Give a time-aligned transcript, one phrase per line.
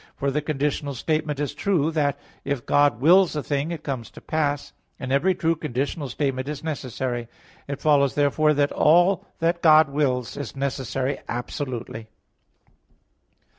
[0.15, 4.19] For the conditional statement is true that if God wills a thing, it comes to
[4.19, 7.27] pass; and every true conditional statement is necessary.
[7.67, 12.07] It follows therefore that all that God wills is necessary absolutely.